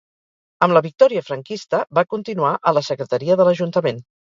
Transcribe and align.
Amb 0.67 0.75
la 0.77 0.81
victòria 0.85 1.23
franquista 1.29 1.83
va 2.01 2.07
continuar 2.17 2.59
a 2.73 2.77
la 2.79 2.87
secretaria 2.93 3.41
de 3.43 3.51
l’Ajuntament. 3.51 4.07